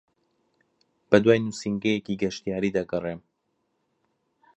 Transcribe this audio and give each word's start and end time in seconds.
بەدوای 1.09 1.39
نووسینگەیەکی 1.45 2.19
گەشتیاری 2.23 2.75
دەگەڕێم. 2.77 3.21